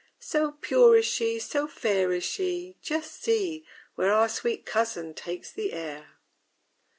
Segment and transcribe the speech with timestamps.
[0.17, 5.51] So pure is she, so fair is she, Just see, Where our sweet cousin takes
[5.51, 6.13] the air!